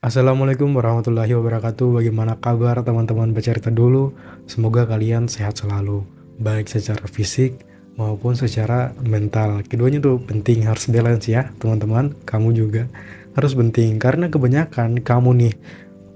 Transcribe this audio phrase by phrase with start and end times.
[0.00, 2.00] Assalamualaikum warahmatullahi wabarakatuh.
[2.00, 4.16] Bagaimana kabar teman-teman bercerita dulu?
[4.48, 6.08] Semoga kalian sehat selalu,
[6.40, 7.68] baik secara fisik
[8.00, 9.60] maupun secara mental.
[9.60, 12.16] Keduanya tuh penting harus balance ya, teman-teman.
[12.24, 12.88] Kamu juga
[13.36, 15.54] harus penting karena kebanyakan kamu nih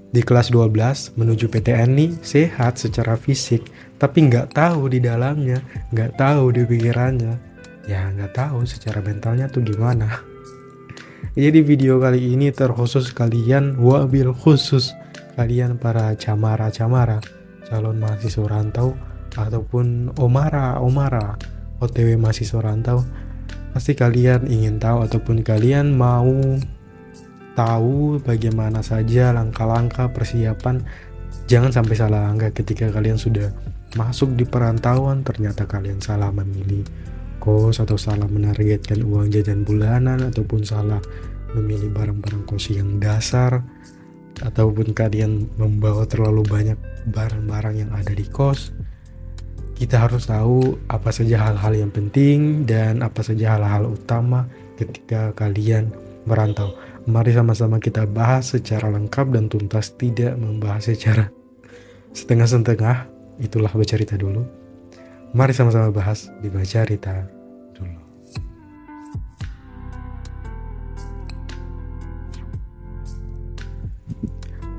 [0.09, 3.69] di kelas 12 menuju PTN nih sehat secara fisik,
[4.01, 5.61] tapi nggak tahu di dalamnya,
[5.93, 7.37] nggak tahu di pikirannya,
[7.85, 10.33] ya nggak tahu secara mentalnya tuh gimana.
[11.33, 14.93] Jadi video kali ini terkhusus kalian wabil khusus
[15.33, 17.19] kalian para camara-camara
[17.65, 18.93] calon mahasiswa rantau
[19.33, 21.35] ataupun omara omara
[21.81, 23.01] OTW mahasiswa rantau.
[23.73, 26.31] Pasti kalian ingin tahu ataupun kalian mau
[27.55, 30.83] tahu bagaimana saja langkah-langkah persiapan
[31.47, 33.49] jangan sampai salah langkah ketika kalian sudah
[33.95, 36.83] masuk di perantauan ternyata kalian salah memilih
[37.39, 40.99] kos atau salah menargetkan uang jajan bulanan ataupun salah
[41.55, 43.63] memilih barang-barang kos yang dasar
[44.43, 48.75] ataupun kalian membawa terlalu banyak barang-barang yang ada di kos
[49.75, 54.47] kita harus tahu apa saja hal-hal yang penting dan apa saja hal-hal utama
[54.79, 55.91] ketika kalian
[56.23, 56.73] merantau.
[57.05, 61.27] Mari sama-sama kita bahas secara lengkap dan tuntas, tidak membahas secara
[62.15, 63.11] setengah-setengah.
[63.43, 64.64] Itulah bercerita dulu.
[65.35, 67.27] Mari sama-sama bahas di Bacarita
[67.75, 67.99] dulu.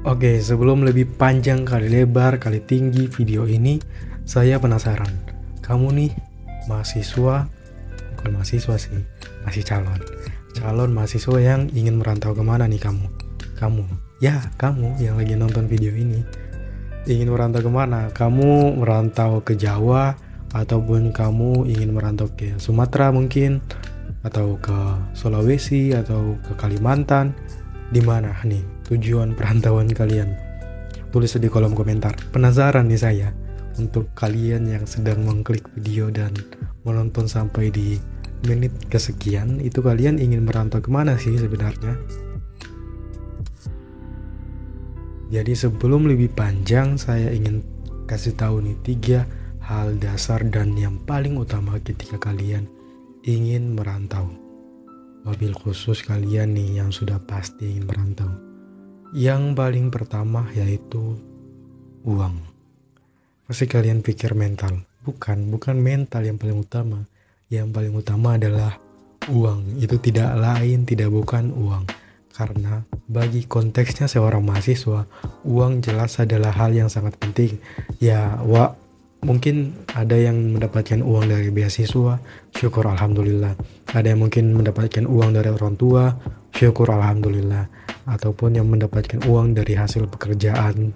[0.09, 3.77] Oke, sebelum lebih panjang kali lebar kali tinggi video ini,
[4.25, 5.13] saya penasaran.
[5.61, 6.17] Kamu nih
[6.73, 7.45] mahasiswa,
[8.17, 8.97] bukan mahasiswa sih,
[9.45, 10.01] masih calon.
[10.57, 13.05] Calon mahasiswa yang ingin merantau ke mana nih kamu?
[13.61, 13.85] Kamu,
[14.25, 16.25] ya kamu yang lagi nonton video ini.
[17.05, 18.09] Ingin merantau ke mana?
[18.09, 20.17] Kamu merantau ke Jawa,
[20.57, 23.61] ataupun kamu ingin merantau ke Sumatera mungkin
[24.25, 24.77] atau ke
[25.13, 27.37] Sulawesi atau ke Kalimantan
[27.93, 30.33] di mana nih tujuan perantauan kalian?
[31.13, 32.17] Tulis di kolom komentar.
[32.33, 33.29] Penasaran nih saya
[33.77, 36.33] untuk kalian yang sedang mengklik video dan
[36.83, 38.01] menonton sampai di
[38.49, 41.97] menit kesekian itu kalian ingin merantau ke mana sih sebenarnya?
[45.27, 47.61] Jadi sebelum lebih panjang saya ingin
[48.07, 49.21] kasih tahu nih tiga
[49.67, 52.71] hal dasar dan yang paling utama ketika kalian
[53.27, 54.31] ingin merantau.
[55.27, 58.31] Mobil khusus kalian nih yang sudah pasti ingin merantau.
[59.11, 61.19] Yang paling pertama yaitu
[62.07, 62.39] uang.
[63.51, 64.87] Pasti kalian pikir mental.
[65.03, 67.03] Bukan, bukan mental yang paling utama.
[67.51, 68.79] Yang paling utama adalah
[69.27, 69.83] uang.
[69.83, 71.91] Itu tidak lain, tidak bukan uang.
[72.31, 75.11] Karena bagi konteksnya seorang mahasiswa,
[75.43, 77.59] uang jelas adalah hal yang sangat penting.
[77.99, 78.86] Ya, wa
[79.25, 82.21] mungkin ada yang mendapatkan uang dari beasiswa,
[82.53, 83.57] syukur alhamdulillah.
[83.95, 86.13] Ada yang mungkin mendapatkan uang dari orang tua,
[86.53, 87.65] syukur alhamdulillah.
[88.07, 90.93] Ataupun yang mendapatkan uang dari hasil pekerjaan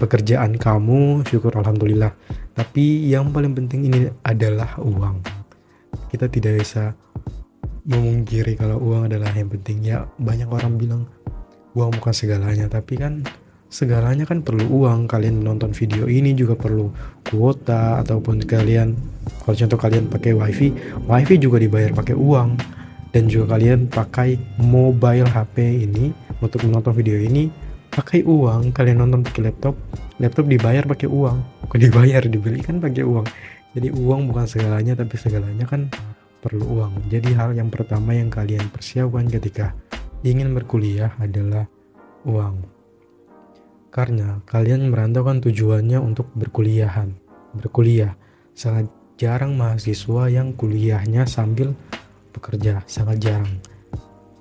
[0.00, 2.16] pekerjaan kamu, syukur alhamdulillah.
[2.56, 5.20] Tapi yang paling penting ini adalah uang.
[6.08, 6.96] Kita tidak bisa
[7.84, 9.84] memungkiri kalau uang adalah yang penting.
[9.84, 11.02] Ya banyak orang bilang
[11.76, 13.22] uang bukan segalanya, tapi kan
[13.70, 15.06] segalanya kan perlu uang.
[15.06, 16.90] Kalian menonton video ini juga perlu
[17.24, 18.98] kuota ataupun kalian
[19.46, 20.74] kalau contoh kalian pakai wifi
[21.06, 22.58] wifi juga dibayar pakai uang.
[23.10, 27.50] Dan juga kalian pakai mobile HP ini untuk menonton video ini
[27.90, 28.74] pakai uang.
[28.74, 29.74] Kalian nonton pakai laptop
[30.18, 31.38] laptop dibayar pakai uang.
[31.66, 33.26] Bukan dibayar dibeli kan pakai uang.
[33.74, 35.90] Jadi uang bukan segalanya tapi segalanya kan
[36.42, 37.10] perlu uang.
[37.10, 39.74] Jadi hal yang pertama yang kalian persiapkan ketika
[40.22, 41.66] ingin berkuliah adalah
[42.26, 42.79] uang
[43.90, 47.10] karena kalian merantau kan tujuannya untuk berkuliahan,
[47.58, 48.14] berkuliah.
[48.54, 48.86] Sangat
[49.18, 51.74] jarang mahasiswa yang kuliahnya sambil
[52.30, 53.58] bekerja, sangat jarang.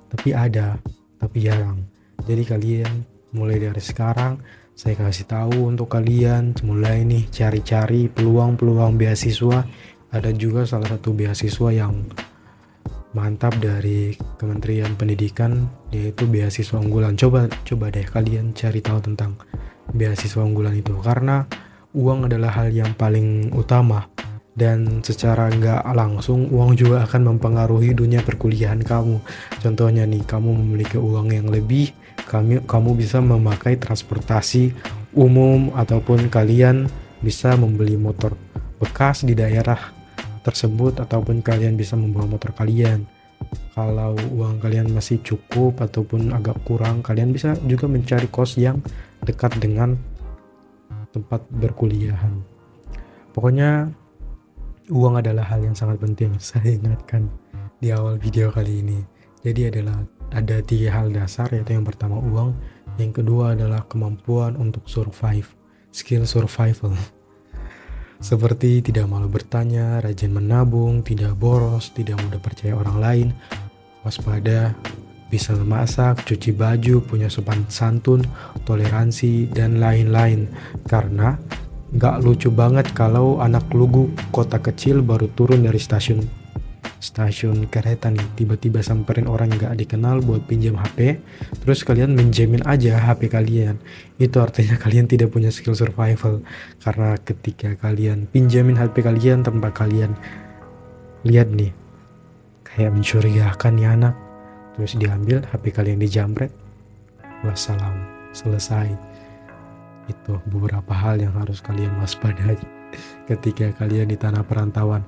[0.10, 0.78] Tapi ada,
[1.18, 1.82] tapi jarang.
[2.24, 2.94] Jadi kalian
[3.34, 4.42] mulai dari sekarang
[4.80, 9.68] saya kasih tahu untuk kalian mulai nih cari-cari peluang-peluang beasiswa.
[10.10, 12.08] Ada juga salah satu beasiswa yang
[13.14, 17.18] mantap dari Kementerian Pendidikan yaitu beasiswa unggulan.
[17.18, 19.38] Coba coba deh kalian cari tahu tentang
[19.94, 21.50] beasiswa unggulan itu karena
[21.98, 24.06] uang adalah hal yang paling utama
[24.60, 29.24] dan secara nggak langsung uang juga akan mempengaruhi dunia perkuliahan kamu.
[29.64, 31.96] Contohnya nih, kamu memiliki uang yang lebih,
[32.28, 34.76] kamu kamu bisa memakai transportasi
[35.16, 36.92] umum ataupun kalian
[37.24, 38.36] bisa membeli motor
[38.80, 39.99] bekas di daerah
[40.50, 43.06] tersebut ataupun kalian bisa membawa motor kalian.
[43.72, 48.84] Kalau uang kalian masih cukup ataupun agak kurang kalian bisa juga mencari kos yang
[49.24, 49.96] dekat dengan
[51.16, 52.36] tempat berkuliahan.
[53.32, 53.90] Pokoknya
[54.90, 57.30] uang adalah hal yang sangat penting saya ingatkan
[57.80, 59.00] di awal video kali ini.
[59.40, 60.04] Jadi adalah
[60.36, 62.52] ada tiga hal dasar yaitu yang pertama uang,
[63.00, 65.48] yang kedua adalah kemampuan untuk survive,
[65.96, 66.92] skill survival.
[68.20, 73.28] Seperti tidak malu bertanya, rajin menabung, tidak boros, tidak mudah percaya orang lain,
[74.04, 74.76] waspada,
[75.32, 78.28] bisa memasak, cuci baju, punya sopan santun,
[78.68, 80.52] toleransi, dan lain-lain.
[80.84, 81.40] Karena
[81.96, 86.39] nggak lucu banget kalau anak lugu kota kecil baru turun dari stasiun
[87.00, 88.24] stasiun kereta nih.
[88.36, 91.20] Tiba-tiba samperin orang nggak dikenal buat pinjam HP
[91.64, 93.80] terus kalian menjamin aja HP kalian.
[94.20, 96.44] Itu artinya kalian tidak punya skill survival.
[96.84, 100.14] Karena ketika kalian pinjamin HP kalian tanpa kalian
[101.24, 101.72] lihat nih
[102.68, 104.16] kayak mencurigakan nih anak.
[104.76, 106.52] Terus diambil HP kalian dijamret.
[107.44, 108.04] Wassalam
[108.36, 108.92] selesai.
[110.12, 112.60] Itu beberapa hal yang harus kalian waspadai
[113.30, 115.06] ketika kalian di tanah perantauan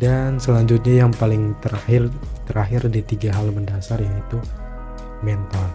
[0.00, 2.08] dan selanjutnya yang paling terakhir
[2.48, 4.40] terakhir di tiga hal mendasar yaitu
[5.20, 5.68] mental.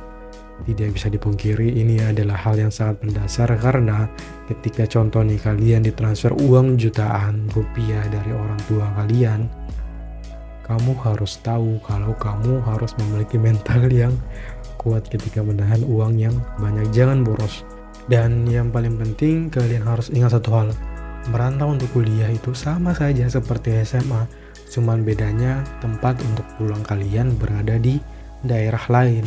[0.65, 4.09] Tidak bisa dipungkiri ini adalah hal yang sangat mendasar karena
[4.49, 9.45] ketika contoh nih kalian ditransfer uang jutaan rupiah dari orang tua kalian,
[10.65, 14.17] kamu harus tahu kalau kamu harus memiliki mental yang
[14.81, 16.89] kuat ketika menahan uang yang banyak.
[16.89, 17.61] Jangan boros.
[18.07, 20.67] Dan yang paling penting kalian harus ingat satu hal,
[21.29, 24.27] merantau untuk kuliah itu sama saja seperti SMA,
[24.71, 27.99] cuman bedanya tempat untuk pulang kalian berada di
[28.43, 29.23] daerah lain.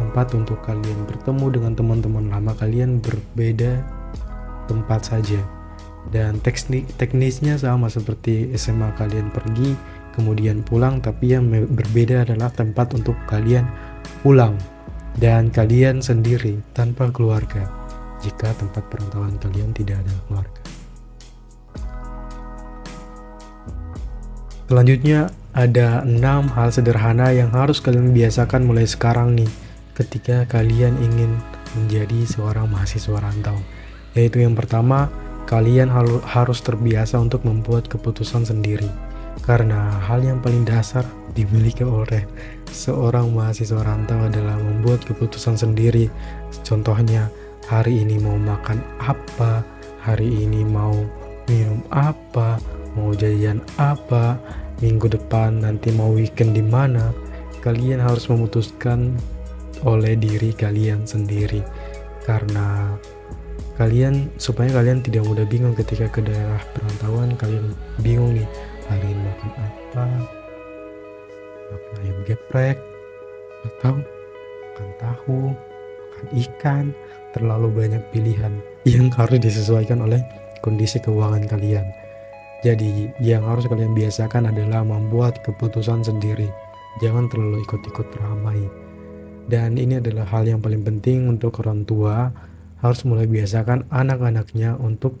[0.00, 3.84] Tempat untuk kalian bertemu dengan teman-teman lama kalian berbeda
[4.70, 5.40] tempat saja.
[6.08, 9.76] Dan teknik teknisnya sama seperti SMA kalian pergi
[10.16, 13.68] kemudian pulang tapi yang berbeda adalah tempat untuk kalian
[14.24, 14.56] pulang
[15.20, 17.68] dan kalian sendiri tanpa keluarga
[18.24, 20.79] jika tempat perantauan kalian tidak ada keluarga.
[24.70, 29.50] Selanjutnya ada enam hal sederhana yang harus kalian biasakan mulai sekarang nih
[29.98, 31.42] ketika kalian ingin
[31.74, 33.58] menjadi seorang mahasiswa rantau.
[34.14, 35.10] Yaitu yang pertama,
[35.50, 35.90] kalian
[36.22, 38.86] harus terbiasa untuk membuat keputusan sendiri.
[39.42, 41.02] Karena hal yang paling dasar
[41.34, 42.22] dimiliki oleh
[42.70, 46.06] seorang mahasiswa rantau adalah membuat keputusan sendiri.
[46.62, 47.26] Contohnya,
[47.66, 49.66] hari ini mau makan apa,
[49.98, 50.94] hari ini mau
[51.50, 52.62] minum apa,
[52.96, 54.38] mau jajan apa,
[54.80, 57.12] minggu depan nanti mau weekend di mana,
[57.62, 59.14] kalian harus memutuskan
[59.84, 61.62] oleh diri kalian sendiri.
[62.24, 62.94] Karena
[63.80, 67.72] kalian supaya kalian tidak mudah bingung ketika ke daerah perantauan kalian
[68.04, 68.44] bingung nih
[68.92, 70.04] hari ini makan apa
[71.72, 72.76] makan ayam geprek
[73.64, 76.84] atau makan tahu makan ikan
[77.32, 78.52] terlalu banyak pilihan
[78.84, 80.20] yang harus disesuaikan oleh
[80.60, 81.88] kondisi keuangan kalian
[82.60, 86.52] jadi, yang harus kalian biasakan adalah membuat keputusan sendiri.
[87.00, 88.60] Jangan terlalu ikut-ikut ramai.
[89.48, 92.28] Dan ini adalah hal yang paling penting untuk orang tua
[92.84, 95.16] harus mulai biasakan anak-anaknya untuk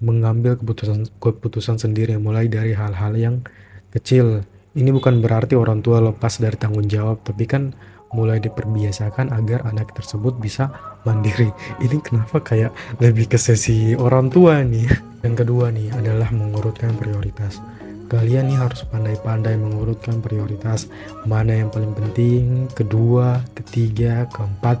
[0.00, 3.44] mengambil keputusan keputusan sendiri mulai dari hal-hal yang
[3.92, 4.40] kecil.
[4.76, 7.76] Ini bukan berarti orang tua lepas dari tanggung jawab, tapi kan
[8.16, 10.72] mulai diperbiasakan agar anak tersebut bisa
[11.04, 11.52] mandiri.
[11.84, 12.72] Ini kenapa kayak
[13.04, 14.88] lebih ke sesi orang tua nih.
[15.20, 17.60] Yang kedua nih adalah mengurutkan prioritas.
[18.08, 20.88] Kalian nih harus pandai-pandai mengurutkan prioritas
[21.26, 24.78] mana yang paling penting, kedua, ketiga, keempat,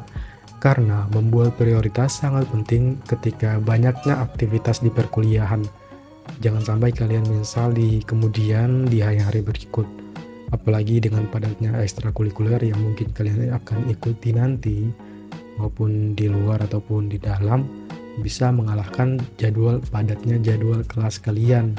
[0.62, 5.66] karena membuat prioritas sangat penting ketika banyaknya aktivitas di perkuliahan.
[6.38, 10.05] Jangan sampai kalian menyesal di kemudian di hari-hari berikut.
[10.54, 14.86] Apalagi dengan padatnya ekstrakurikuler yang mungkin kalian akan ikuti nanti
[15.58, 17.66] maupun di luar ataupun di dalam
[18.22, 21.76] bisa mengalahkan jadwal padatnya jadwal kelas kalian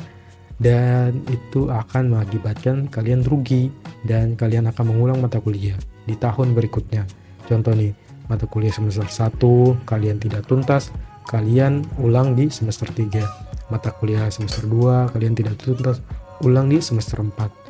[0.58, 3.70] dan itu akan mengakibatkan kalian rugi
[4.10, 5.78] dan kalian akan mengulang mata kuliah
[6.10, 7.06] di tahun berikutnya.
[7.46, 7.94] Contoh nih,
[8.26, 10.90] mata kuliah semester 1 kalian tidak tuntas,
[11.30, 13.22] kalian ulang di semester 3.
[13.70, 16.02] Mata kuliah semester 2 kalian tidak tuntas,
[16.42, 17.67] ulang di semester 4.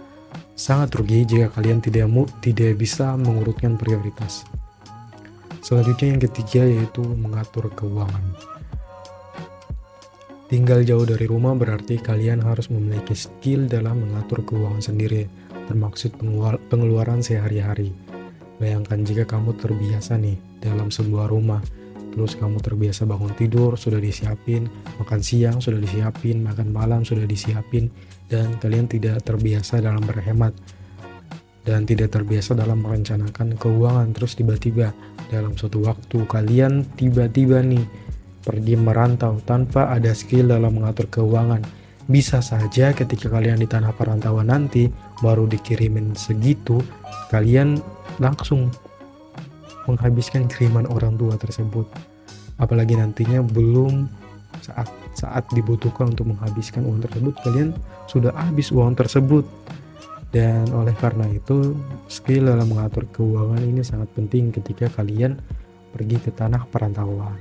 [0.58, 2.10] Sangat rugi jika kalian tidak
[2.42, 4.42] tidak bisa mengurutkan prioritas.
[5.62, 8.26] Selanjutnya yang ketiga yaitu mengatur keuangan.
[10.50, 15.30] Tinggal jauh dari rumah berarti kalian harus memiliki skill dalam mengatur keuangan sendiri,
[15.70, 16.18] termaksud
[16.74, 17.94] pengeluaran sehari-hari.
[18.58, 21.62] Bayangkan jika kamu terbiasa nih dalam sebuah rumah,
[22.18, 24.66] terus kamu terbiasa bangun tidur sudah disiapin,
[24.98, 27.94] makan siang sudah disiapin, makan malam sudah disiapin,
[28.26, 30.58] dan kalian tidak terbiasa dalam berhemat.
[31.62, 34.08] Dan tidak terbiasa dalam merencanakan keuangan.
[34.16, 34.96] Terus tiba-tiba
[35.30, 37.84] dalam suatu waktu kalian tiba-tiba nih
[38.42, 41.62] pergi merantau tanpa ada skill dalam mengatur keuangan.
[42.08, 44.88] Bisa saja ketika kalian di tanah perantauan nanti,
[45.20, 46.80] baru dikirimin segitu
[47.28, 47.84] kalian
[48.24, 48.72] langsung
[49.88, 51.88] menghabiskan kiriman orang tua tersebut
[52.58, 54.10] apalagi nantinya belum
[54.62, 57.70] saat saat dibutuhkan untuk menghabiskan uang tersebut kalian
[58.10, 59.46] sudah habis uang tersebut.
[60.28, 61.74] Dan oleh karena itu
[62.12, 65.40] skill dalam mengatur keuangan ini sangat penting ketika kalian
[65.96, 67.40] pergi ke tanah perantauan.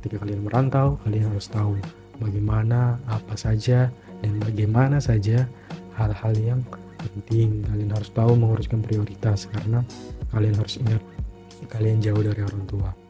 [0.00, 1.76] Ketika kalian merantau kalian harus tahu
[2.16, 3.92] bagaimana apa saja
[4.24, 5.44] dan bagaimana saja
[6.00, 6.60] hal-hal yang
[6.96, 7.62] penting.
[7.68, 9.84] Kalian harus tahu menguruskan prioritas karena
[10.32, 11.02] kalian harus ingat
[11.68, 13.07] kalian jauh dari orang tua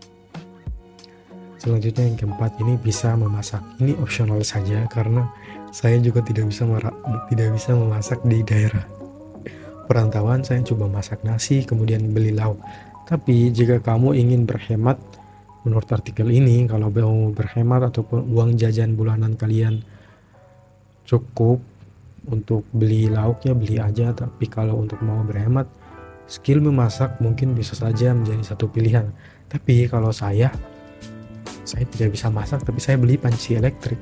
[1.58, 3.60] selanjutnya yang keempat ini bisa memasak.
[3.82, 5.26] Ini opsional saja karena
[5.74, 6.64] saya juga tidak bisa
[7.28, 8.86] tidak bisa memasak di daerah.
[9.90, 12.56] Perantauan saya coba masak nasi kemudian beli lauk.
[13.08, 15.00] Tapi jika kamu ingin berhemat
[15.66, 19.82] menurut artikel ini kalau mau berhemat ataupun uang jajan bulanan kalian
[21.08, 21.58] cukup
[22.28, 24.12] untuk beli lauknya beli aja.
[24.12, 25.66] Tapi kalau untuk mau berhemat
[26.28, 29.08] skill memasak mungkin bisa saja menjadi satu pilihan.
[29.48, 30.52] Tapi kalau saya
[31.68, 34.00] saya tidak bisa masak tapi saya beli panci elektrik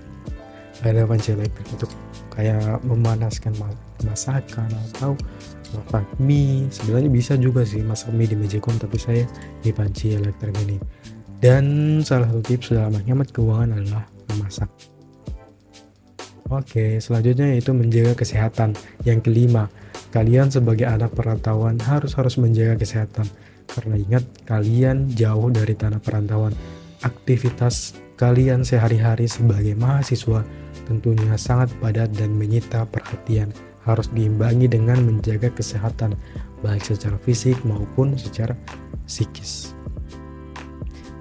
[0.87, 1.91] ada panci elektrik untuk
[2.31, 3.51] kayak memanaskan
[4.07, 5.19] masakan atau
[5.75, 9.25] masak mie sebenarnya bisa juga sih masak mie di Magicom tapi saya
[9.67, 10.79] di panci elektrik ini
[11.43, 14.71] dan salah satu tips dalam menghemat keuangan adalah memasak
[16.47, 18.79] Oke, selanjutnya yaitu menjaga kesehatan.
[19.03, 19.67] Yang kelima,
[20.15, 23.27] kalian sebagai anak perantauan harus harus menjaga kesehatan.
[23.67, 26.55] Karena ingat, kalian jauh dari tanah perantauan.
[27.07, 30.43] Aktivitas kalian sehari-hari sebagai mahasiswa
[30.91, 33.55] tentunya sangat padat dan menyita perhatian.
[33.87, 36.19] Harus diimbangi dengan menjaga kesehatan,
[36.67, 38.59] baik secara fisik maupun secara
[39.07, 39.71] psikis.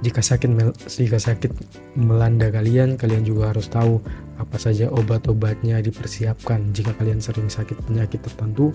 [0.02, 0.50] Jika sakit
[0.90, 1.54] jika sakit
[1.94, 4.02] melanda kalian, kalian juga harus tahu
[4.42, 6.74] apa saja obat-obatnya dipersiapkan.
[6.74, 8.74] Jika kalian sering sakit penyakit tertentu,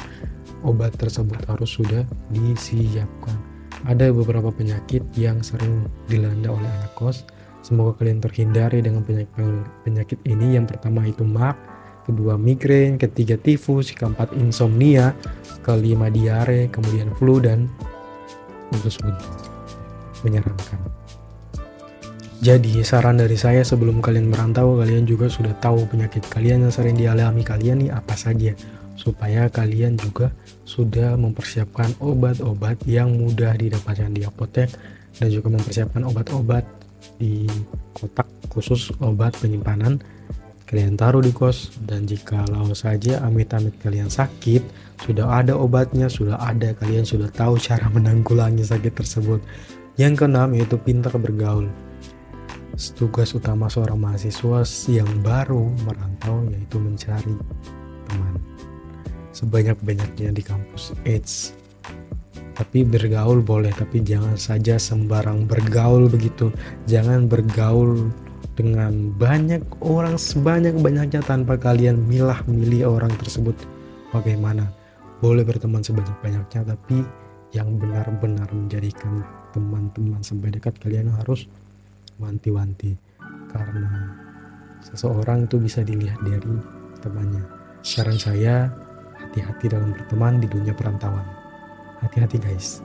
[0.62, 3.49] obat tersebut harus sudah disiapkan.
[3.88, 7.24] Ada beberapa penyakit yang sering dilanda oleh anak kos.
[7.64, 9.36] Semoga kalian terhindari dengan penyakit,
[9.84, 10.56] penyakit ini.
[10.56, 11.56] Yang pertama itu mak,
[12.04, 15.16] kedua migrain, ketiga tifus, keempat insomnia,
[15.64, 17.68] kelima diare, kemudian flu dan
[18.76, 19.24] usus bunyi.
[20.20, 20.80] Menyeramkan.
[22.40, 26.96] Jadi saran dari saya sebelum kalian merantau kalian juga sudah tahu penyakit kalian yang sering
[26.96, 28.56] dialami kalian nih apa saja
[29.00, 30.28] supaya kalian juga
[30.68, 34.68] sudah mempersiapkan obat-obat yang mudah didapatkan di apotek
[35.16, 36.68] dan juga mempersiapkan obat-obat
[37.16, 37.48] di
[37.96, 39.96] kotak khusus obat penyimpanan.
[40.68, 44.62] Kalian taruh di kos dan jika jikalau saja amit-amit kalian sakit
[45.02, 49.42] sudah ada obatnya sudah ada kalian sudah tahu cara menanggulangi sakit tersebut.
[49.98, 51.66] Yang keenam yaitu pintar bergaul.
[52.94, 57.34] Tugas utama seorang mahasiswa yang baru merantau yaitu mencari
[59.40, 60.92] sebanyak-banyaknya di kampus.
[61.08, 61.56] Eits.
[62.60, 66.52] Tapi bergaul boleh tapi jangan saja sembarang bergaul begitu.
[66.84, 68.12] Jangan bergaul
[68.52, 73.56] dengan banyak orang sebanyak-banyaknya tanpa kalian milah-milih orang tersebut.
[74.12, 74.68] Bagaimana?
[75.24, 77.00] Boleh berteman sebanyak-banyaknya tapi
[77.56, 79.24] yang benar-benar menjadikan
[79.56, 81.48] teman-teman sebaik dekat kalian harus
[82.20, 82.92] wanti-wanti.
[83.48, 84.12] Karena
[84.84, 86.60] seseorang itu bisa dilihat dari
[87.00, 87.44] temannya.
[87.80, 88.68] Saran saya,
[89.26, 91.24] hati-hati dalam berteman di dunia perantauan.
[92.00, 92.80] Hati-hati guys.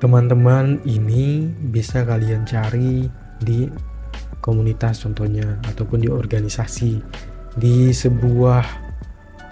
[0.00, 3.10] Teman-teman ini bisa kalian cari
[3.42, 3.68] di
[4.40, 7.00] komunitas contohnya ataupun di organisasi
[7.58, 8.64] di sebuah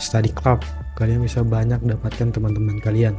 [0.01, 0.65] study club
[0.97, 3.15] kalian bisa banyak dapatkan teman-teman kalian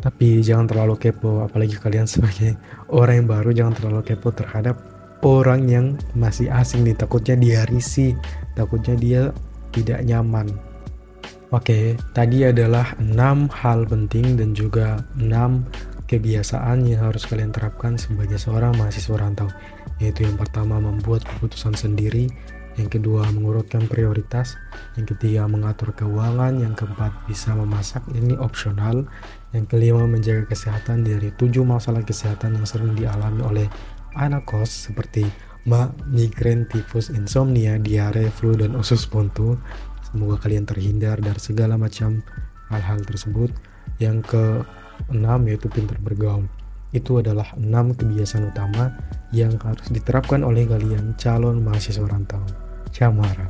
[0.00, 2.56] tapi jangan terlalu kepo apalagi kalian sebagai
[2.88, 4.76] orang yang baru jangan terlalu kepo terhadap
[5.20, 8.16] orang yang masih asing nih takutnya dia risih
[8.56, 9.22] takutnya dia
[9.76, 10.48] tidak nyaman
[11.50, 15.66] Oke, tadi adalah enam hal penting dan juga enam
[16.06, 19.50] kebiasaan yang harus kalian terapkan sebagai seorang mahasiswa rantau.
[19.98, 22.30] Yaitu yang pertama membuat keputusan sendiri,
[22.78, 24.54] yang kedua mengurutkan prioritas,
[24.94, 28.06] yang ketiga mengatur keuangan, yang keempat bisa memasak.
[28.14, 29.10] Ini opsional,
[29.50, 31.02] yang kelima menjaga kesehatan.
[31.02, 33.66] Dari tujuh masalah kesehatan yang sering dialami oleh
[34.14, 35.26] anak kos seperti
[35.66, 39.58] ma, migrain, tifus, insomnia, diare, flu, dan usus buntu.
[40.10, 42.22] Semoga kalian terhindar dari segala macam
[42.70, 43.54] hal-hal tersebut.
[44.02, 46.50] Yang keenam yaitu pintar bergaul.
[46.90, 48.90] Itu adalah enam kebiasaan utama
[49.30, 52.42] yang harus diterapkan oleh kalian calon mahasiswa rantau.
[52.90, 53.46] Camara.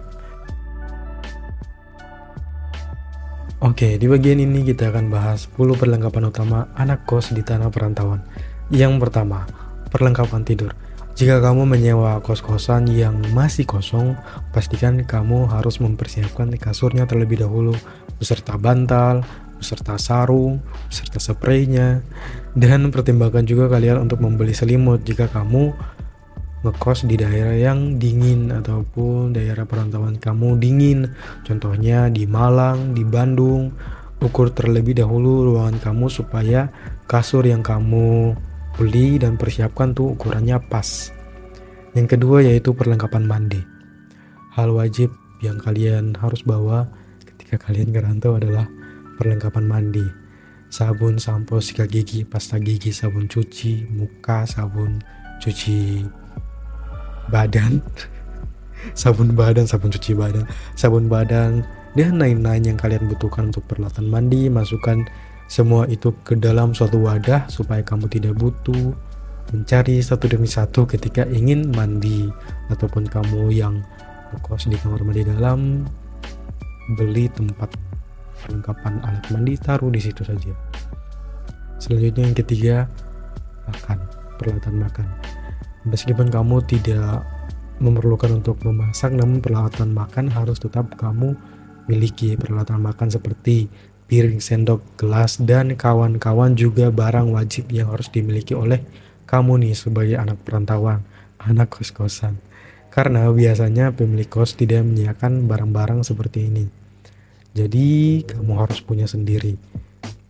[3.61, 8.25] Oke, di bagian ini kita akan bahas 10 perlengkapan utama anak kos di tanah perantauan.
[8.73, 9.45] Yang pertama,
[9.93, 10.73] perlengkapan tidur.
[11.21, 14.17] Jika kamu menyewa kos-kosan yang masih kosong,
[14.57, 17.77] pastikan kamu harus mempersiapkan kasurnya terlebih dahulu,
[18.17, 19.21] beserta bantal,
[19.61, 22.01] beserta sarung, beserta spraynya,
[22.57, 25.77] dan pertimbangkan juga kalian untuk membeli selimut jika kamu
[26.65, 31.05] ngekos di daerah yang dingin ataupun daerah perantauan kamu dingin.
[31.45, 33.77] Contohnya di Malang, di Bandung,
[34.25, 36.73] ukur terlebih dahulu ruangan kamu supaya
[37.05, 38.41] kasur yang kamu
[38.81, 41.13] beli dan persiapkan tuh ukurannya pas.
[41.93, 43.61] Yang kedua yaitu perlengkapan mandi.
[44.57, 45.13] Hal wajib
[45.45, 46.89] yang kalian harus bawa
[47.29, 48.65] ketika kalian ngerantau adalah
[49.21, 50.07] perlengkapan mandi.
[50.73, 55.03] Sabun, sampo, sikat gigi, pasta gigi, sabun cuci muka, sabun
[55.43, 56.07] cuci
[57.29, 57.83] badan,
[59.01, 60.47] sabun badan, sabun cuci badan,
[60.79, 61.67] sabun badan,
[61.99, 64.47] dan lain-lain yang kalian butuhkan untuk peralatan mandi.
[64.47, 65.03] Masukkan
[65.51, 68.95] semua itu ke dalam suatu wadah supaya kamu tidak butuh
[69.51, 72.31] mencari satu demi satu ketika ingin mandi.
[72.71, 73.83] Ataupun kamu yang
[74.47, 75.83] kos di kamar mandi dalam
[76.95, 77.75] beli tempat
[78.47, 80.55] perlengkapan alat mandi taruh di situ saja.
[81.83, 82.77] Selanjutnya yang ketiga
[83.67, 83.99] makan
[84.39, 85.07] peralatan makan.
[85.91, 87.27] Meskipun kamu tidak
[87.83, 91.35] memerlukan untuk memasak namun peralatan makan harus tetap kamu
[91.91, 92.39] miliki.
[92.39, 93.67] Peralatan makan seperti
[94.11, 98.83] piring, sendok, gelas, dan kawan-kawan juga barang wajib yang harus dimiliki oleh
[99.31, 101.07] kamu nih sebagai anak perantauan,
[101.39, 102.35] anak kos-kosan.
[102.91, 106.67] Karena biasanya pemilik kos tidak menyediakan barang-barang seperti ini.
[107.55, 109.55] Jadi kamu harus punya sendiri.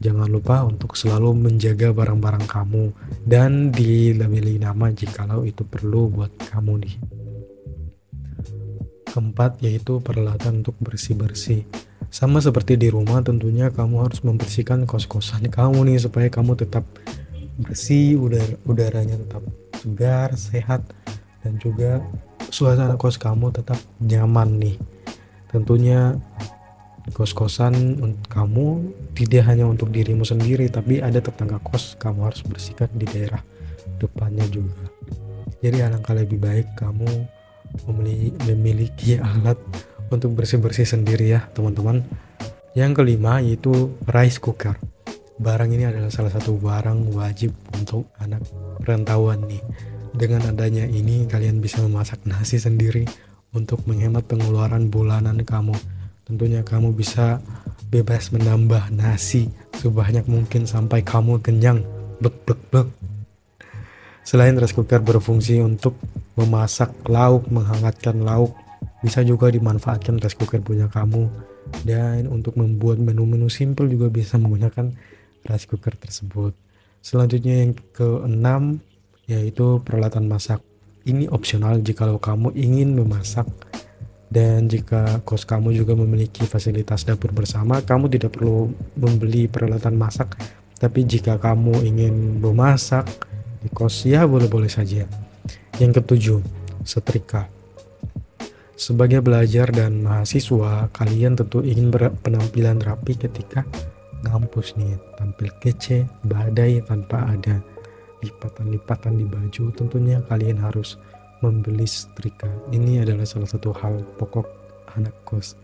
[0.00, 2.92] Jangan lupa untuk selalu menjaga barang-barang kamu
[3.24, 6.94] dan dilabeli nama jikalau itu perlu buat kamu nih.
[9.08, 11.64] Keempat yaitu peralatan untuk bersih-bersih.
[12.10, 16.82] Sama seperti di rumah tentunya kamu harus membersihkan kos-kosan kamu nih supaya kamu tetap
[17.62, 19.46] bersih, udara udaranya tetap
[19.78, 20.82] segar, sehat
[21.46, 22.02] dan juga
[22.50, 24.76] suasana kos kamu tetap nyaman nih.
[25.54, 26.18] Tentunya
[27.14, 27.74] kos-kosan
[28.26, 33.40] kamu tidak hanya untuk dirimu sendiri tapi ada tetangga kos kamu harus bersihkan di daerah
[34.02, 34.82] depannya juga.
[35.62, 37.06] Jadi alangkah lebih baik kamu
[38.50, 39.56] memiliki alat
[40.10, 42.02] untuk bersih-bersih sendiri ya teman-teman.
[42.74, 44.78] Yang kelima yaitu rice cooker.
[45.40, 48.44] Barang ini adalah salah satu barang wajib untuk anak
[48.82, 49.62] perantauan nih.
[50.10, 53.08] Dengan adanya ini kalian bisa memasak nasi sendiri
[53.56, 55.74] untuk menghemat pengeluaran bulanan kamu.
[56.28, 57.40] Tentunya kamu bisa
[57.88, 61.82] bebas menambah nasi sebanyak mungkin sampai kamu kenyang.
[62.20, 62.88] Bek bek bek.
[64.22, 65.96] Selain rice cooker berfungsi untuk
[66.36, 68.54] memasak lauk menghangatkan lauk
[69.00, 71.28] bisa juga dimanfaatkan rice cooker punya kamu.
[71.84, 74.92] Dan untuk membuat menu-menu simple juga bisa menggunakan
[75.48, 76.52] rice cooker tersebut.
[77.00, 78.84] Selanjutnya yang keenam
[79.24, 80.60] yaitu peralatan masak.
[81.08, 83.48] Ini opsional jika kamu ingin memasak.
[84.30, 90.38] Dan jika kos kamu juga memiliki fasilitas dapur bersama kamu tidak perlu membeli peralatan masak.
[90.78, 93.10] Tapi jika kamu ingin memasak
[93.58, 95.02] di kos ya boleh-boleh saja.
[95.82, 96.38] Yang ketujuh
[96.86, 97.50] setrika
[98.80, 103.60] sebagai belajar dan mahasiswa, kalian tentu ingin berpenampilan rapi ketika
[104.24, 107.60] ngampus nih, tampil kece, badai tanpa ada
[108.24, 109.64] lipatan-lipatan di baju.
[109.76, 110.96] Tentunya kalian harus
[111.44, 112.48] membeli setrika.
[112.72, 114.48] Ini adalah salah satu hal pokok
[114.96, 115.60] anak kos.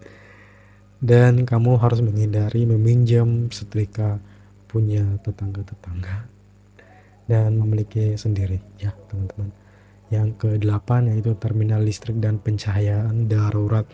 [1.00, 4.20] Dan kamu harus menghindari meminjam setrika
[4.68, 6.28] punya tetangga-tetangga
[7.28, 9.65] dan memiliki sendiri ya teman-teman.
[10.08, 13.86] Yang ke-8 yaitu terminal listrik dan pencahayaan darurat.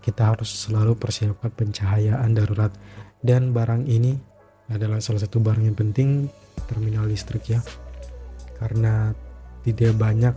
[0.00, 2.72] Kita harus selalu persiapkan pencahayaan darurat
[3.20, 4.16] dan barang ini
[4.72, 6.30] adalah salah satu barang yang penting
[6.68, 7.60] terminal listrik ya.
[8.56, 9.12] Karena
[9.66, 10.34] tidak banyak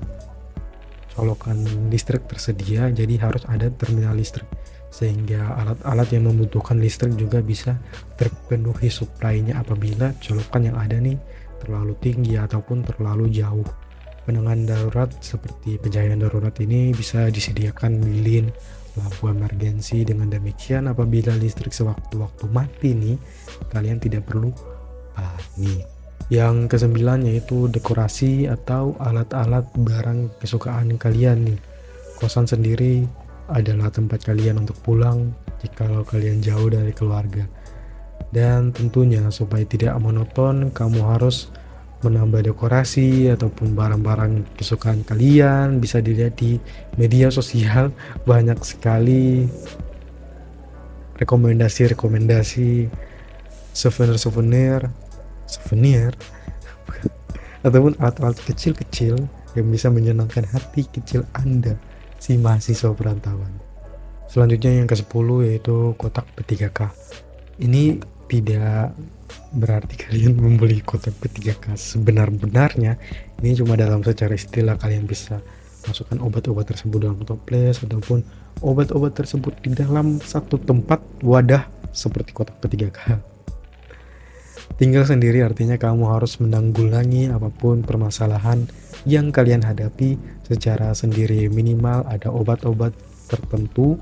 [1.15, 1.59] colokan
[1.91, 4.47] listrik tersedia jadi harus ada terminal listrik
[4.91, 7.79] sehingga alat-alat yang membutuhkan listrik juga bisa
[8.19, 11.15] terpenuhi suplainya apabila colokan yang ada nih
[11.63, 13.63] terlalu tinggi ataupun terlalu jauh
[14.23, 18.49] penanganan darurat seperti pencahayaan darurat ini bisa disediakan lilin
[18.99, 20.03] lampu emergensi.
[20.03, 23.17] Dengan demikian apabila listrik sewaktu-waktu mati nih
[23.71, 24.51] kalian tidak perlu
[25.15, 25.87] panik.
[26.31, 31.59] Yang kesembilan yaitu dekorasi atau alat-alat barang kesukaan kalian nih.
[32.15, 33.03] Kosan sendiri
[33.51, 37.43] adalah tempat kalian untuk pulang jika kalian jauh dari keluarga.
[38.31, 41.51] Dan tentunya supaya tidak monoton kamu harus
[42.01, 46.57] menambah dekorasi ataupun barang-barang kesukaan kalian bisa dilihat di
[46.97, 47.93] media sosial
[48.29, 49.45] banyak sekali
[51.21, 52.89] rekomendasi-rekomendasi
[53.71, 54.89] souvenir-souvenir
[55.45, 56.11] souvenir
[57.67, 59.21] ataupun alat-alat kecil-kecil
[59.55, 61.75] yang bisa menyenangkan hati kecil Anda,
[62.17, 63.51] si mahasiswa perantauan.
[64.31, 66.87] Selanjutnya yang ke-10 yaitu kotak P3K.
[67.59, 67.99] Ini
[68.31, 68.95] tidak
[69.51, 72.95] berarti kalian membeli kotak P3K sebenar-benarnya.
[73.43, 75.43] Ini cuma dalam secara istilah kalian bisa
[75.83, 78.23] masukkan obat-obat tersebut dalam toples ataupun
[78.63, 83.19] obat-obat tersebut di dalam satu tempat wadah seperti kotak P3K.
[84.79, 88.63] Tinggal sendiri artinya kamu harus menanggulangi apa pun permasalahan
[89.03, 90.15] yang kalian hadapi
[90.47, 91.51] secara sendiri.
[91.51, 92.95] Minimal ada obat-obat
[93.27, 93.99] tertentu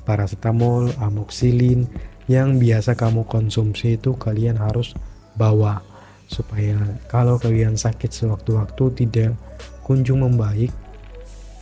[0.00, 1.84] paracetamol, amoxilin
[2.30, 4.94] yang biasa kamu konsumsi itu kalian harus
[5.34, 5.82] bawa.
[6.30, 6.78] Supaya
[7.10, 9.34] kalau kalian sakit sewaktu-waktu tidak
[9.82, 10.70] kunjung membaik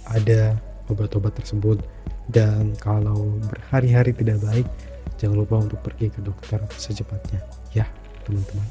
[0.04, 0.52] ada
[0.92, 1.80] obat-obat tersebut.
[2.28, 4.68] Dan kalau berhari-hari tidak baik
[5.16, 7.40] jangan lupa untuk pergi ke dokter secepatnya.
[7.72, 7.88] Ya
[8.28, 8.68] teman-teman.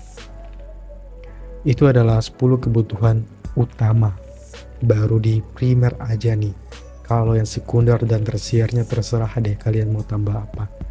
[1.66, 3.26] Itu adalah 10 kebutuhan
[3.58, 4.14] utama
[4.86, 6.54] baru di primer aja nih.
[7.02, 10.87] Kalau yang sekunder dan tersiernya terserah deh kalian mau tambah apa.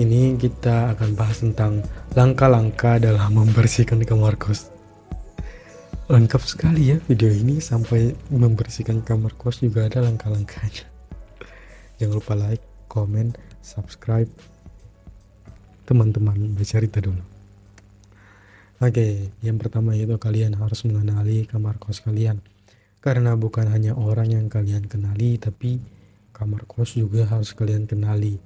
[0.00, 1.84] Ini kita akan bahas tentang
[2.16, 4.72] langkah-langkah dalam membersihkan kamar kos.
[6.08, 10.88] Lengkap sekali ya video ini sampai membersihkan kamar kos juga ada langkah-langkahnya.
[12.00, 14.32] Jangan lupa like, komen, subscribe.
[15.84, 17.20] Teman-teman bercerita dulu.
[18.80, 22.40] Oke, yang pertama itu kalian harus mengenali kamar kos kalian
[23.04, 25.82] karena bukan hanya orang yang kalian kenali, tapi
[26.32, 28.40] kamar kos juga harus kalian kenali.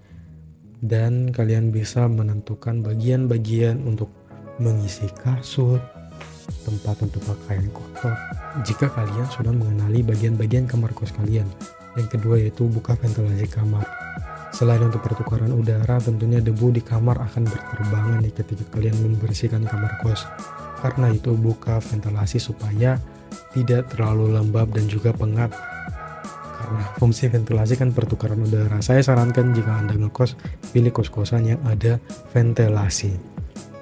[0.84, 4.12] Dan kalian bisa menentukan bagian-bagian untuk
[4.60, 5.80] mengisi kasur,
[6.68, 8.12] tempat untuk pakaian kotor.
[8.64, 11.48] Jika kalian sudah mengenali bagian-bagian kamar kos kalian.
[11.96, 13.84] Yang kedua yaitu buka ventilasi kamar.
[14.52, 20.00] Selain untuk pertukaran udara, tentunya debu di kamar akan berterbangan nih ketika kalian membersihkan kamar
[20.00, 20.24] kos.
[20.80, 23.00] Karena itu buka ventilasi supaya
[23.52, 25.52] tidak terlalu lembab dan juga pengap
[27.00, 28.78] fungsi ventilasi kan pertukaran udara.
[28.82, 30.36] Saya sarankan jika Anda ngekos,
[30.70, 31.98] pilih kos-kosan yang ada
[32.34, 33.36] ventilasi.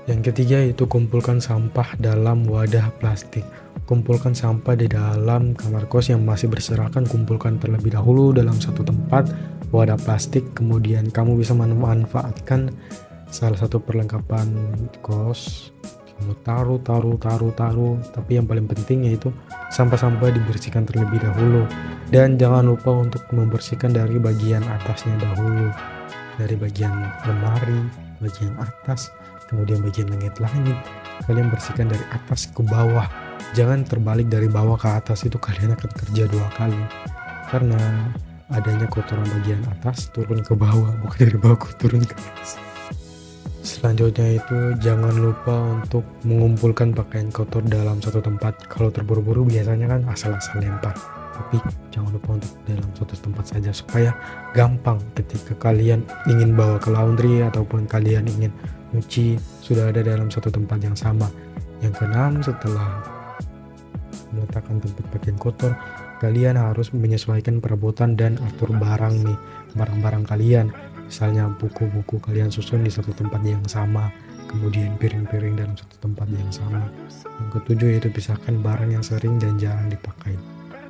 [0.05, 3.44] Yang ketiga itu kumpulkan sampah dalam wadah plastik.
[3.88, 9.29] Kumpulkan sampah di dalam kamar kos yang masih berserakan, kumpulkan terlebih dahulu dalam satu tempat
[9.73, 12.73] wadah plastik, kemudian kamu bisa memanfaatkan
[13.29, 14.47] salah satu perlengkapan
[15.03, 15.73] kos
[16.18, 17.96] kamu taruh taruh taruh taruh.
[18.14, 19.35] Tapi yang paling penting yaitu
[19.74, 21.66] sampah-sampah dibersihkan terlebih dahulu.
[22.09, 25.68] Dan jangan lupa untuk membersihkan dari bagian atasnya dahulu.
[26.38, 26.90] Dari bagian
[27.27, 27.81] lemari
[28.22, 29.11] bagian atas
[29.50, 30.79] kemudian bagian langit-langit.
[31.27, 33.07] Kalian bersihkan dari atas ke bawah.
[33.55, 35.27] Jangan terbalik dari bawah ke atas.
[35.27, 36.81] Itu kalian akan kerja dua kali.
[37.50, 37.79] Karena
[38.53, 42.61] adanya kotoran bagian atas turun ke bawah bukan dari bawah turun ke atas
[43.64, 48.61] Selanjutnya itu jangan lupa untuk mengumpulkan pakaian kotor dalam satu tempat.
[48.68, 50.92] Kalau terburu-buru biasanya kan asal-asal lempar.
[51.33, 54.12] Tapi jangan lupa untuk dalam satu tempat saja supaya
[54.53, 58.53] gampang ketika kalian ingin bawa ke laundry ataupun kalian ingin
[58.92, 61.33] nyuci sudah ada dalam satu tempat yang sama.
[61.81, 63.00] Yang keenam setelah
[64.37, 65.72] meletakkan tempat pakaian kotor,
[66.20, 69.38] kalian harus menyesuaikan perabotan dan atur barang nih,
[69.72, 70.68] barang-barang kalian
[71.14, 74.11] misalnya buku-buku kalian susun di satu tempat yang sama
[74.50, 76.83] kemudian piring-piring dalam satu tempat yang sama.
[77.38, 80.35] Yang ketujuh yaitu pisahkan barang yang sering dan jarang dipakai.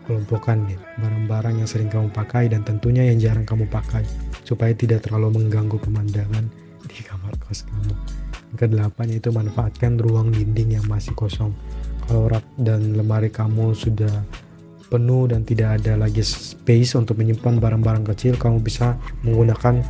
[0.08, 4.00] Kelompokkan nih barang-barang yang sering kamu pakai dan tentunya yang jarang kamu pakai
[4.48, 6.48] supaya tidak terlalu mengganggu pemandangan
[6.88, 7.92] di kamar kos kamu.
[8.52, 11.52] Yang kedelapan yaitu manfaatkan ruang dinding yang masih kosong.
[12.08, 14.24] Kalau rak dan lemari kamu sudah
[14.92, 19.80] penuh dan tidak ada lagi space untuk menyimpan barang-barang kecil, kamu bisa menggunakan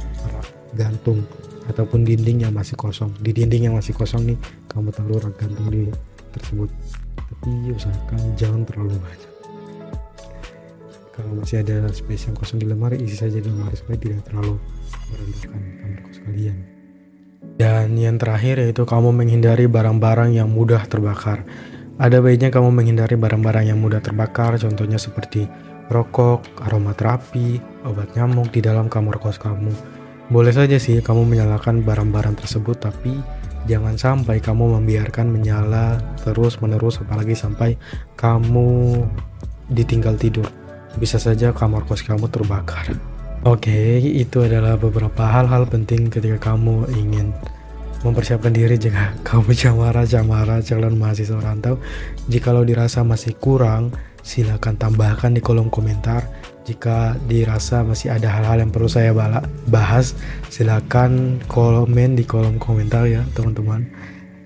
[0.77, 1.25] gantung
[1.71, 3.15] ataupun dinding yang masih kosong.
[3.23, 5.89] Di dinding yang masih kosong nih, kamu taruh rak gantung di
[6.35, 6.69] tersebut.
[7.17, 9.31] Tapi usahakan jangan terlalu banyak.
[11.15, 14.59] Kalau masih ada space yang kosong di lemari, isi saja di lemari supaya tidak terlalu
[15.15, 16.57] merendahkan kamar kos kalian.
[17.55, 21.47] Dan yang terakhir yaitu kamu menghindari barang-barang yang mudah terbakar.
[22.03, 25.47] Ada baiknya kamu menghindari barang-barang yang mudah terbakar, contohnya seperti
[25.87, 29.71] rokok, aromaterapi, obat nyamuk di dalam kamar kos kamu.
[30.33, 33.13] Boleh saja sih kamu menyalakan barang-barang tersebut, tapi
[33.69, 37.77] jangan sampai kamu membiarkan menyala terus-menerus, apalagi sampai
[38.17, 39.05] kamu
[39.69, 40.49] ditinggal tidur.
[40.97, 42.97] Bisa saja kamar kos kamu terbakar.
[43.45, 47.29] Oke, itu adalah beberapa hal-hal penting ketika kamu ingin
[48.01, 51.77] mempersiapkan diri jika kamu camara-camara calon mahasiswa rantau.
[52.33, 53.93] Jikalau dirasa masih kurang,
[54.25, 56.25] silakan tambahkan di kolom komentar.
[56.65, 59.13] Jika dirasa masih ada hal-hal yang perlu saya
[59.69, 60.17] bahas,
[60.49, 63.85] silakan komen di kolom komentar ya teman-teman.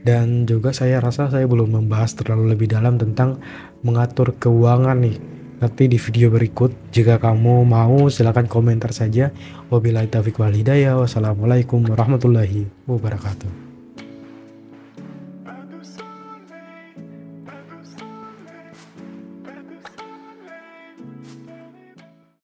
[0.09, 3.45] dan juga saya rasa saya belum membahas terlalu lebih dalam tentang
[3.85, 5.21] mengatur keuangan nih.
[5.61, 9.29] Nanti di video berikut jika kamu mau silahkan komentar saja.
[9.69, 10.97] Wabillahi taufiq wal hidayah.
[10.97, 13.68] Wassalamualaikum warahmatullahi wabarakatuh